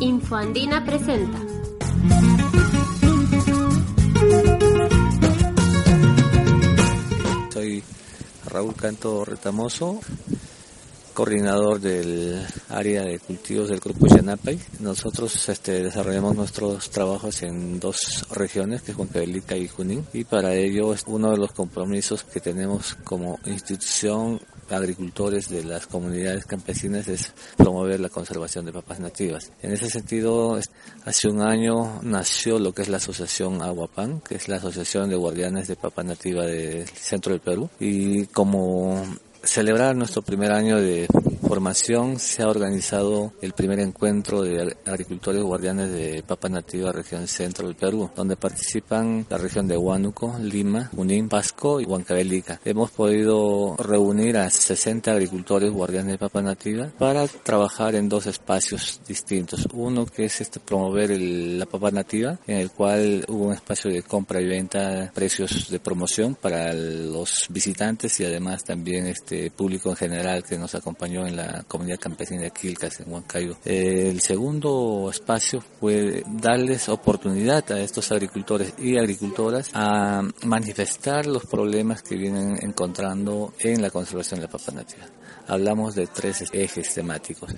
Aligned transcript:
Infoandina 0.00 0.84
presenta. 0.84 1.38
Soy 7.52 7.82
Raúl 8.46 8.74
Canto 8.74 9.24
Retamoso, 9.24 10.00
coordinador 11.14 11.80
del 11.80 12.44
área 12.68 13.02
de 13.04 13.18
cultivos 13.18 13.68
del 13.68 13.80
Grupo 13.80 14.06
Yanapay. 14.06 14.60
Nosotros 14.80 15.48
este, 15.48 15.84
desarrollamos 15.84 16.36
nuestros 16.36 16.90
trabajos 16.90 17.42
en 17.42 17.80
dos 17.80 18.26
regiones, 18.30 18.82
que 18.82 18.92
es 18.92 18.98
Huancavelica 18.98 19.56
y 19.56 19.68
Junín, 19.68 20.04
y 20.12 20.24
para 20.24 20.54
ello 20.54 20.92
es 20.92 21.04
uno 21.06 21.30
de 21.30 21.38
los 21.38 21.52
compromisos 21.52 22.24
que 22.24 22.40
tenemos 22.40 22.94
como 23.04 23.38
institución 23.46 24.40
agricultores 24.70 25.48
de 25.48 25.64
las 25.64 25.86
comunidades 25.86 26.44
campesinas 26.44 27.08
es 27.08 27.32
promover 27.56 28.00
la 28.00 28.08
conservación 28.08 28.64
de 28.64 28.72
papas 28.72 29.00
nativas. 29.00 29.50
En 29.62 29.72
ese 29.72 29.90
sentido, 29.90 30.58
hace 31.04 31.28
un 31.28 31.42
año 31.42 32.00
nació 32.02 32.58
lo 32.58 32.72
que 32.72 32.82
es 32.82 32.88
la 32.88 32.98
Asociación 32.98 33.62
Aguapan, 33.62 34.20
que 34.20 34.36
es 34.36 34.48
la 34.48 34.56
Asociación 34.56 35.10
de 35.10 35.16
Guardianes 35.16 35.68
de 35.68 35.76
Papa 35.76 36.02
Nativa 36.02 36.46
del 36.46 36.86
centro 36.88 37.32
del 37.32 37.40
Perú. 37.40 37.68
Y 37.80 38.26
como 38.26 39.02
celebrar 39.42 39.94
nuestro 39.94 40.22
primer 40.22 40.52
año 40.52 40.80
de 40.80 41.06
formación 41.44 42.18
se 42.18 42.42
ha 42.42 42.48
organizado 42.48 43.32
el 43.42 43.52
primer 43.52 43.78
encuentro 43.80 44.42
de 44.42 44.76
agricultores 44.86 45.42
guardianes 45.42 45.92
de 45.92 46.22
papa 46.26 46.48
nativa 46.48 46.90
región 46.92 47.28
centro 47.28 47.66
del 47.66 47.76
Perú, 47.76 48.10
donde 48.14 48.36
participan 48.36 49.26
la 49.28 49.38
región 49.38 49.68
de 49.68 49.76
Huánuco, 49.76 50.36
Lima, 50.40 50.90
Junín, 50.94 51.28
Pasco 51.28 51.80
y 51.80 51.84
Huancavelica. 51.84 52.60
Hemos 52.64 52.90
podido 52.90 53.76
reunir 53.76 54.36
a 54.38 54.48
60 54.50 55.12
agricultores 55.12 55.70
guardianes 55.70 56.12
de 56.12 56.18
papa 56.18 56.42
nativa 56.42 56.90
para 56.98 57.26
trabajar 57.26 57.94
en 57.94 58.08
dos 58.08 58.26
espacios 58.26 59.00
distintos. 59.06 59.68
Uno 59.72 60.06
que 60.06 60.24
es 60.24 60.40
este 60.40 60.60
promover 60.60 61.10
la 61.10 61.66
papa 61.66 61.90
nativa, 61.90 62.38
en 62.46 62.58
el 62.58 62.70
cual 62.70 63.24
hubo 63.28 63.46
un 63.46 63.52
espacio 63.52 63.90
de 63.90 64.02
compra 64.02 64.40
y 64.40 64.46
venta, 64.46 65.10
precios 65.14 65.68
de 65.70 65.80
promoción 65.80 66.34
para 66.34 66.72
los 66.72 67.46
visitantes 67.50 68.18
y 68.20 68.24
además 68.24 68.64
también 68.64 69.06
este 69.06 69.50
público 69.50 69.90
en 69.90 69.96
general 69.96 70.42
que 70.44 70.58
nos 70.58 70.74
acompañó 70.74 71.26
en 71.26 71.36
la 71.36 71.43
comunidad 71.68 71.98
campesina 71.98 72.42
de 72.42 72.50
Quilcas, 72.50 73.00
en 73.00 73.12
Huancayo. 73.12 73.56
el 73.64 74.20
segundo 74.20 75.08
espacio 75.10 75.62
fue 75.80 76.22
darles 76.26 76.88
oportunidad 76.88 77.70
a 77.72 77.80
estos 77.80 78.10
agricultores 78.12 78.74
y 78.78 78.96
agricultoras 78.98 79.70
a 79.74 80.22
manifestar 80.44 81.26
los 81.26 81.46
problemas 81.46 82.02
que 82.02 82.16
vienen 82.16 82.58
encontrando 82.62 83.52
en 83.58 83.82
la 83.82 83.90
conservación 83.90 84.40
de 84.40 84.46
la 84.46 84.52
papa 84.52 84.72
nativa. 84.72 85.06
Hablamos 85.46 85.94
de 85.94 86.06
tres 86.06 86.44
ejes 86.52 86.94
temáticos. 86.94 87.50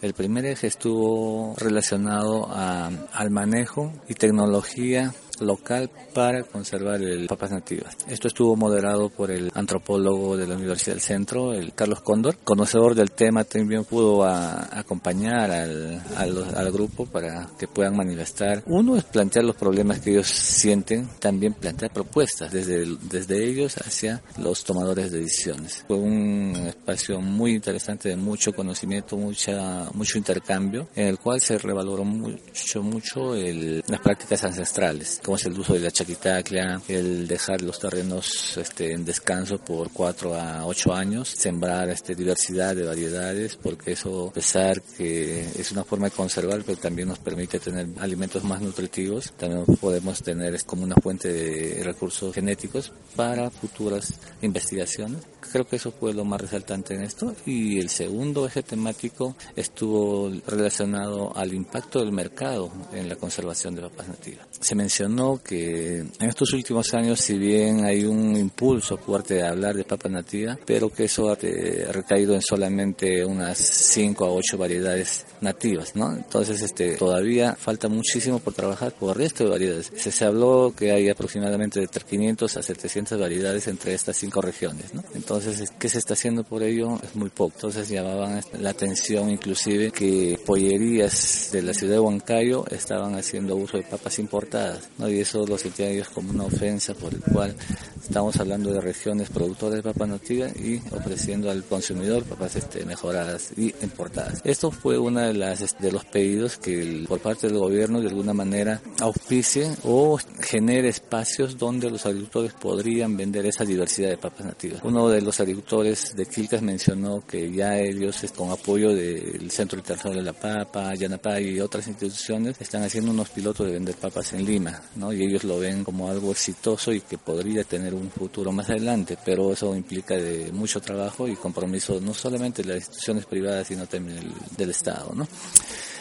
El 0.00 0.14
primer 0.14 0.46
eje 0.46 0.66
estuvo 0.66 1.54
relacionado 1.56 2.48
al 2.50 3.30
manejo 3.30 3.92
y 4.08 4.14
tecnología 4.14 5.12
local 5.40 5.90
para 6.12 6.42
conservar 6.44 7.02
el 7.02 7.26
papas 7.26 7.50
nativas. 7.50 7.96
Esto 8.08 8.28
estuvo 8.28 8.56
moderado 8.56 9.08
por 9.08 9.30
el 9.30 9.50
antropólogo 9.54 10.36
de 10.36 10.46
la 10.46 10.54
Universidad 10.54 10.94
del 10.94 11.02
Centro, 11.02 11.52
el 11.52 11.72
Carlos 11.74 12.00
Cóndor, 12.00 12.36
conocedor 12.44 12.94
del 12.94 13.10
tema, 13.10 13.44
también 13.44 13.84
pudo 13.84 14.24
acompañar 14.24 15.50
al, 15.50 16.02
al, 16.16 16.72
grupo 16.72 17.06
para 17.06 17.48
que 17.58 17.68
puedan 17.68 17.96
manifestar. 17.96 18.62
Uno 18.66 18.96
es 18.96 19.04
plantear 19.04 19.44
los 19.44 19.56
problemas 19.56 20.00
que 20.00 20.10
ellos 20.10 20.26
sienten, 20.26 21.08
también 21.18 21.54
plantear 21.54 21.92
propuestas 21.92 22.52
desde, 22.52 22.86
desde 23.02 23.44
ellos 23.44 23.76
hacia 23.78 24.22
los 24.38 24.64
tomadores 24.64 25.12
de 25.12 25.20
decisiones. 25.20 25.84
Fue 25.86 25.96
un 25.96 26.54
espacio 26.68 27.20
muy 27.20 27.52
interesante 27.52 28.08
de 28.08 28.16
mucho 28.16 28.52
conocimiento, 28.52 29.16
mucha, 29.16 29.88
mucho 29.94 30.18
intercambio, 30.18 30.88
en 30.94 31.08
el 31.08 31.18
cual 31.18 31.40
se 31.40 31.58
revaloró 31.58 32.04
mucho, 32.04 32.82
mucho 32.82 33.34
el, 33.34 33.82
las 33.86 34.00
prácticas 34.00 34.44
ancestrales 34.44 35.20
como 35.24 35.36
es 35.36 35.46
el 35.46 35.58
uso 35.58 35.72
de 35.72 35.80
la 35.80 35.90
chaquitaclia, 35.90 36.82
el 36.86 37.26
dejar 37.26 37.62
los 37.62 37.78
terrenos 37.78 38.58
este, 38.58 38.92
en 38.92 39.06
descanso 39.06 39.56
por 39.58 39.90
4 39.90 40.34
a 40.34 40.66
8 40.66 40.94
años, 40.94 41.30
sembrar 41.30 41.88
este, 41.88 42.14
diversidad 42.14 42.76
de 42.76 42.84
variedades, 42.84 43.56
porque 43.56 43.92
eso, 43.92 44.28
a 44.28 44.32
pesar 44.32 44.82
que 44.82 45.40
es 45.58 45.72
una 45.72 45.82
forma 45.82 46.10
de 46.10 46.10
conservar, 46.10 46.62
pero 46.64 46.76
también 46.76 47.08
nos 47.08 47.18
permite 47.18 47.58
tener 47.58 47.86
alimentos 48.00 48.44
más 48.44 48.60
nutritivos, 48.60 49.32
también 49.38 49.64
podemos 49.80 50.22
tener 50.22 50.62
como 50.64 50.84
una 50.84 50.96
fuente 50.96 51.32
de 51.32 51.82
recursos 51.82 52.34
genéticos 52.34 52.92
para 53.16 53.50
futuras 53.50 54.12
investigaciones. 54.42 55.22
Creo 55.40 55.66
que 55.66 55.76
eso 55.76 55.92
fue 55.92 56.12
lo 56.12 56.24
más 56.24 56.40
resaltante 56.40 56.94
en 56.94 57.02
esto. 57.02 57.34
Y 57.46 57.78
el 57.78 57.88
segundo 57.88 58.46
eje 58.46 58.62
temático 58.62 59.36
estuvo 59.54 60.30
relacionado 60.46 61.36
al 61.36 61.54
impacto 61.54 62.00
del 62.00 62.12
mercado 62.12 62.70
en 62.92 63.08
la 63.08 63.16
conservación 63.16 63.74
de 63.74 63.82
papas 63.82 64.08
nativas. 64.08 64.46
Se 64.60 64.74
mencionó 64.74 65.13
que 65.42 65.98
en 65.98 66.28
estos 66.28 66.52
últimos 66.52 66.92
años, 66.94 67.20
si 67.20 67.38
bien 67.38 67.84
hay 67.84 68.04
un 68.04 68.36
impulso 68.36 68.96
fuerte 68.96 69.34
de 69.34 69.46
hablar 69.46 69.74
de 69.74 69.84
papa 69.84 70.08
nativa, 70.08 70.58
pero 70.64 70.90
que 70.90 71.04
eso 71.04 71.30
ha 71.30 71.36
recaído 71.36 72.34
en 72.34 72.42
solamente 72.42 73.24
unas 73.24 73.58
5 73.58 74.24
a 74.24 74.30
8 74.30 74.58
variedades 74.58 75.26
nativas, 75.40 75.94
¿no? 75.94 76.12
Entonces, 76.14 76.62
este, 76.62 76.96
todavía 76.96 77.54
falta 77.54 77.88
muchísimo 77.88 78.38
por 78.38 78.54
trabajar 78.54 78.92
por 78.92 79.10
el 79.10 79.22
resto 79.22 79.44
de 79.44 79.50
variedades. 79.50 79.92
Se, 79.96 80.10
se 80.10 80.24
habló 80.24 80.74
que 80.76 80.92
hay 80.92 81.08
aproximadamente 81.08 81.80
de 81.80 81.88
500 81.88 82.56
a 82.56 82.62
700 82.62 83.18
variedades 83.18 83.68
entre 83.68 83.94
estas 83.94 84.16
cinco 84.16 84.40
regiones, 84.40 84.94
¿no? 84.94 85.02
Entonces, 85.14 85.72
¿qué 85.78 85.88
se 85.88 85.98
está 85.98 86.14
haciendo 86.14 86.44
por 86.44 86.62
ello? 86.62 86.98
Es 87.02 87.14
muy 87.14 87.30
poco. 87.30 87.52
Entonces, 87.56 87.88
llamaban 87.88 88.40
la 88.58 88.70
atención 88.70 89.30
inclusive 89.30 89.90
que 89.90 90.38
pollerías 90.44 91.50
de 91.52 91.62
la 91.62 91.74
ciudad 91.74 91.94
de 91.94 92.00
Huancayo 92.00 92.64
estaban 92.70 93.14
haciendo 93.14 93.56
uso 93.56 93.76
de 93.76 93.84
papas 93.84 94.18
importadas, 94.18 94.88
¿no? 94.98 95.03
Y 95.08 95.20
eso 95.20 95.46
lo 95.46 95.58
sentían 95.58 95.90
ellos 95.90 96.08
como 96.08 96.30
una 96.30 96.44
ofensa 96.44 96.94
por 96.94 97.12
el 97.12 97.20
cual 97.20 97.54
estamos 98.02 98.36
hablando 98.38 98.72
de 98.72 98.80
regiones 98.80 99.30
productoras 99.30 99.76
de 99.76 99.82
papa 99.82 100.06
nativa 100.06 100.48
y 100.48 100.80
ofreciendo 100.90 101.50
al 101.50 101.64
consumidor 101.64 102.24
papas 102.24 102.56
este, 102.56 102.84
mejoradas 102.84 103.52
y 103.56 103.74
importadas. 103.82 104.40
Esto 104.44 104.70
fue 104.70 104.98
uno 104.98 105.20
de, 105.20 105.34
las, 105.34 105.78
de 105.78 105.92
los 105.92 106.04
pedidos 106.04 106.58
que 106.58 107.04
por 107.08 107.20
parte 107.20 107.46
del 107.48 107.58
gobierno 107.58 108.00
de 108.00 108.08
alguna 108.08 108.34
manera 108.34 108.80
auspicie 109.00 109.70
o 109.84 110.18
genere 110.40 110.88
espacios 110.88 111.56
donde 111.56 111.90
los 111.90 112.04
agricultores 112.06 112.52
podrían 112.54 113.16
vender 113.16 113.46
esa 113.46 113.64
diversidad 113.64 114.10
de 114.10 114.18
papas 114.18 114.46
nativas. 114.46 114.80
Uno 114.84 115.08
de 115.08 115.20
los 115.20 115.40
agricultores 115.40 116.14
de 116.14 116.26
Quilcas 116.26 116.62
mencionó 116.62 117.24
que 117.26 117.50
ya 117.50 117.78
ellos 117.78 118.24
con 118.36 118.50
apoyo 118.50 118.94
del 118.94 119.50
Centro 119.50 119.78
Internacional 119.78 120.18
de 120.18 120.24
la 120.24 120.32
Papa, 120.32 120.94
Yanapay 120.94 121.56
y 121.56 121.60
otras 121.60 121.86
instituciones 121.88 122.60
están 122.60 122.82
haciendo 122.82 123.10
unos 123.10 123.30
pilotos 123.30 123.66
de 123.66 123.72
vender 123.72 123.94
papas 123.96 124.32
en 124.32 124.44
Lima 124.44 124.80
y 125.12 125.22
ellos 125.22 125.44
lo 125.44 125.58
ven 125.58 125.84
como 125.84 126.08
algo 126.08 126.30
exitoso 126.30 126.92
y 126.92 127.00
que 127.00 127.18
podría 127.18 127.64
tener 127.64 127.94
un 127.94 128.10
futuro 128.10 128.52
más 128.52 128.70
adelante, 128.70 129.18
pero 129.24 129.52
eso 129.52 129.74
implica 129.74 130.14
de 130.14 130.52
mucho 130.52 130.80
trabajo 130.80 131.26
y 131.28 131.34
compromiso 131.36 132.00
no 132.00 132.14
solamente 132.14 132.62
de 132.62 132.68
las 132.68 132.78
instituciones 132.78 133.26
privadas, 133.26 133.66
sino 133.66 133.86
también 133.86 134.32
del 134.56 134.70
Estado, 134.70 135.12
¿no? 135.14 135.26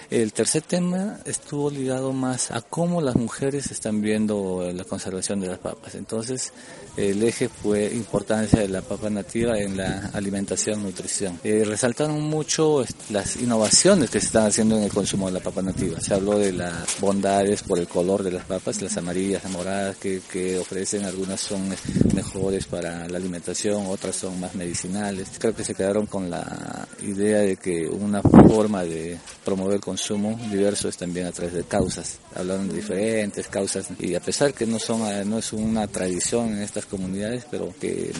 El 0.10 0.34
tercer 0.34 0.62
tema 0.62 1.20
estuvo 1.26 1.70
ligado 1.70 2.14
más 2.14 2.52
a 2.52 2.62
cómo 2.62 3.02
las 3.02 3.16
mujeres 3.16 3.72
están 3.72 4.02
viendo 4.02 4.70
la 4.74 4.84
conservación 4.84 5.40
de 5.40 5.48
las 5.48 5.60
papas. 5.60 5.96
Entonces, 5.96 6.52
el 6.98 7.24
eje 7.24 7.50
fue 7.50 7.92
importancia 7.94 8.60
de 8.60 8.68
la 8.68 8.82
papa 8.82 9.10
nativa 9.10 9.58
en 9.58 9.78
la 9.78 10.12
alimentación 10.14 10.84
nutrición. 10.84 11.40
Eh, 11.44 11.64
resaltaron 11.66 12.22
mucho 12.22 12.86
las 13.10 13.38
innovaciones 13.38 14.10
que 14.10 14.20
se 14.20 14.28
están 14.28 14.48
haciendo 14.48 14.78
en 14.78 14.84
el 14.84 14.92
consumo 14.92 15.28
de 15.28 15.34
la 15.34 15.40
papa 15.40 15.62
nativa. 15.62 16.00
Se 16.00 16.14
habló 16.14 16.38
de 16.38 16.54
las 16.54 17.00
bondades 17.00 17.64
por 17.64 17.80
el 17.80 17.88
color 17.88 18.24
de 18.24 18.32
las 18.32 18.46
papas, 18.46 18.82
las 18.82 18.98
amarillas, 18.98 19.44
las 19.44 19.52
moradas 19.52 19.98
que, 19.98 20.22
que 20.32 20.60
ofrecen. 20.60 21.06
Algunas 21.06 21.42
son 21.42 21.70
mejores 22.14 22.66
para 22.66 23.08
la 23.08 23.18
alimentación, 23.18 23.88
otras 23.88 24.16
son 24.16 24.40
más 24.40 24.54
medicinales. 24.56 25.30
Creo 25.40 25.56
que 25.56 25.64
se 25.64 25.74
quedaron 25.74 26.06
con 26.06 26.30
la 26.30 26.88
idea 27.04 27.40
de 27.40 27.58
que 27.58 27.88
una 27.88 28.22
forma 28.22 28.84
de 28.84 29.18
promover 29.44 29.80
consumo 29.80 30.40
diverso 30.50 30.88
es 30.90 30.98
también 30.98 31.28
a 31.28 31.32
través 31.32 31.54
de 31.54 31.64
causas. 31.64 32.20
Hablaron 32.36 32.70
de 32.70 32.76
diferentes 32.76 33.48
causas 33.48 33.88
y 34.00 34.16
a 34.16 34.20
pesar 34.20 34.54
que 34.54 34.66
no 34.66 34.80
son 34.80 35.02
no 35.30 35.40
es 35.40 35.54
una 35.54 35.88
tradición 35.88 36.50
en 36.50 36.62
estas 36.62 36.86
comunidades, 36.86 37.46
pero 37.50 37.74
que 37.80 38.12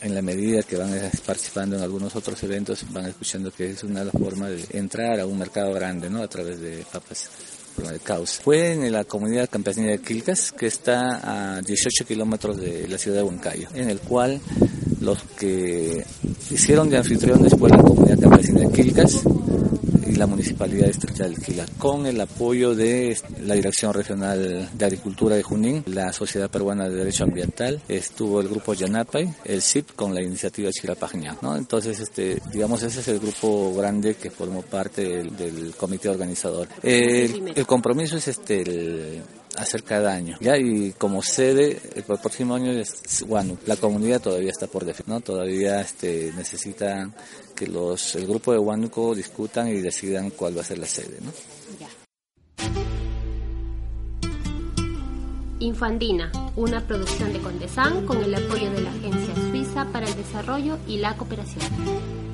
en 0.00 0.14
la 0.14 0.22
medida 0.22 0.62
que 0.62 0.76
van 0.76 0.92
participando 1.26 1.76
en 1.76 1.82
algunos 1.82 2.14
otros 2.14 2.42
eventos, 2.44 2.84
van 2.92 3.06
escuchando 3.06 3.50
que 3.50 3.70
es 3.70 3.82
una 3.82 4.00
de 4.00 4.06
las 4.06 4.14
formas 4.14 4.50
de 4.50 4.78
entrar 4.78 5.18
a 5.18 5.26
un 5.26 5.38
mercado 5.38 5.72
grande, 5.72 6.08
¿no? 6.08 6.22
A 6.22 6.28
través 6.28 6.60
de 6.60 6.84
papas 6.92 7.28
de 7.76 7.98
causa. 8.00 8.42
Fue 8.42 8.72
en 8.72 8.90
la 8.92 9.04
comunidad 9.04 9.48
campesina 9.48 9.88
de 9.88 10.00
Quilcas, 10.00 10.52
que 10.52 10.66
está 10.66 11.56
a 11.56 11.60
18 11.60 12.04
kilómetros 12.06 12.56
de 12.56 12.88
la 12.88 12.98
ciudad 12.98 13.18
de 13.18 13.22
Huancayo, 13.22 13.68
en 13.74 13.90
el 13.90 14.00
cual 14.00 14.40
los 15.00 15.22
que 15.38 16.04
hicieron 16.50 16.88
de 16.90 16.98
anfitriones 16.98 17.54
fue 17.58 17.70
la 17.70 17.78
comunidad 17.78 18.18
campesina 18.20 18.60
de 18.60 18.72
Quilcas, 18.72 19.22
y 20.08 20.16
la 20.16 20.26
Municipalidad 20.26 20.86
Distrital 20.86 21.34
de 21.34 21.42
Quila, 21.42 21.66
con 21.76 22.06
el 22.06 22.20
apoyo 22.20 22.74
de 22.74 23.16
la 23.42 23.54
Dirección 23.54 23.92
Regional 23.92 24.70
de 24.72 24.84
Agricultura 24.84 25.36
de 25.36 25.42
Junín, 25.42 25.84
la 25.86 26.12
Sociedad 26.12 26.50
Peruana 26.50 26.88
de 26.88 26.96
Derecho 26.96 27.24
Ambiental, 27.24 27.80
estuvo 27.88 28.40
el 28.40 28.48
grupo 28.48 28.74
Yanapay, 28.74 29.34
el 29.44 29.62
CIP 29.62 29.94
con 29.94 30.14
la 30.14 30.22
iniciativa 30.22 30.70
Chirapagña, 30.70 31.36
¿no? 31.42 31.56
Entonces, 31.56 32.00
este, 32.00 32.40
digamos, 32.52 32.82
ese 32.82 33.00
es 33.00 33.08
el 33.08 33.18
grupo 33.18 33.74
grande 33.74 34.14
que 34.14 34.30
formó 34.30 34.62
parte 34.62 35.02
del, 35.02 35.74
comité 35.76 36.08
organizador. 36.08 36.68
El, 36.82 37.52
el, 37.54 37.66
compromiso 37.66 38.16
es 38.16 38.28
este, 38.28 38.62
el, 38.62 39.22
hacer 39.58 39.82
cada 39.82 40.12
año. 40.12 40.36
Ya 40.40 40.56
y 40.56 40.92
como 40.92 41.22
sede 41.22 41.80
el 41.94 42.02
próximo 42.04 42.54
año 42.54 42.72
es 42.72 43.24
Huánuco. 43.26 43.60
La 43.66 43.76
comunidad 43.76 44.20
todavía 44.20 44.50
está 44.50 44.66
por 44.66 44.84
definir, 44.84 45.08
¿no? 45.08 45.20
Todavía 45.20 45.80
este 45.80 46.32
necesitan 46.36 47.14
que 47.54 47.66
los 47.66 48.14
el 48.14 48.26
grupo 48.26 48.52
de 48.52 48.58
Huánuco 48.58 49.14
discutan 49.14 49.68
y 49.68 49.80
decidan 49.80 50.30
cuál 50.30 50.56
va 50.56 50.62
a 50.62 50.64
ser 50.64 50.78
la 50.78 50.86
sede, 50.86 51.18
¿no? 51.20 51.32
Infandina, 55.60 56.30
una 56.54 56.86
producción 56.86 57.32
de 57.32 57.40
Condesan 57.40 58.06
con 58.06 58.22
el 58.22 58.32
apoyo 58.32 58.70
de 58.70 58.80
la 58.80 58.90
Agencia 58.90 59.34
Suiza 59.50 59.86
para 59.86 60.06
el 60.06 60.14
Desarrollo 60.14 60.78
y 60.86 60.98
la 60.98 61.16
Cooperación. 61.16 62.27